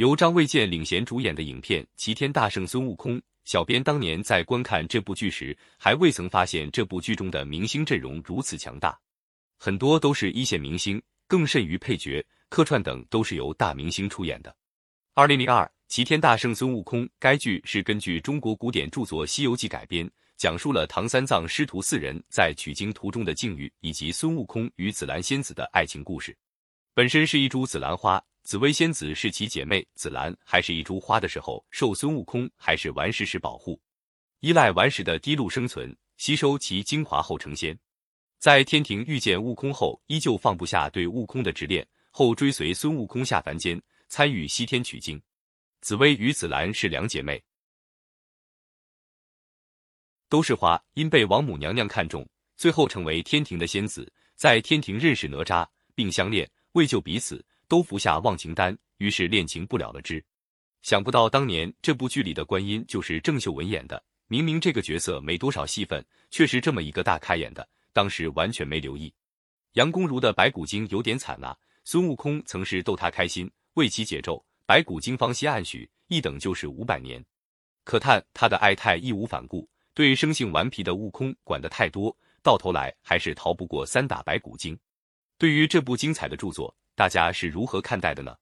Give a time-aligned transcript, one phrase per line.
[0.00, 8.98] 由张卫健领衔主演的影片《齐天大圣孙悟空》，小编当年在观看这部剧时，还未曾发现这部剧中的明星阵容如此强大，
[9.58, 14.56] 很多都是一线明星，更甚于配角、客串等都是由大明星出演的。
[15.12, 26.34] 二零零二《齐天大圣孙悟空》，该剧是根据中国古典著作《西游记》改编，讲述了唐三藏师徒四人在取经途中的境遇，以及孙悟空与紫兰仙子的爱情故事。
[26.94, 28.18] 本身是一株紫兰花。
[28.42, 33.80] 紫薇仙子是其姐妹，紫兰还是一株花的时候，受孙悟空还是顽石时保护，
[34.40, 37.78] 依赖顽石的滴露生存，吸收其精华后成仙。
[38.38, 45.20] 在天庭遇见悟空后，依旧放不下对悟空的执念，后追随孙悟空下凡间，参与西天取经。
[45.82, 47.42] 紫薇与紫兰是两姐妹，
[50.28, 52.26] 都是花，因被王母娘娘看中，
[52.56, 57.44] 最后成为天庭的仙子，在天庭认识哪吒，并相恋，为救彼此。
[57.70, 60.22] 都服下忘情丹，于是恋情不了了之。
[60.82, 69.14] 想不到当年这部剧里的观音就是郑秀文演的，明明这个角色没多少戏份，却是这么一个大开眼的，当时完全没留意。
[69.74, 77.24] 杨恭如的白骨精有点惨啊，孙悟空曾是逗他开心，为其解咒，白骨精方心暗许，一等就是五百年。
[77.84, 84.76] 可叹他的爱太义无反顾，对生性顽皮的悟空管得太多，到头来还是逃不过三打白骨精。
[85.40, 86.76] 对于这部精彩的著作。
[86.94, 88.36] 大家是如何看待的呢？